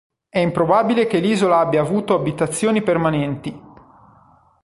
[0.29, 3.55] È improbabile che l'isola abbia avuto abitazioni permanenti.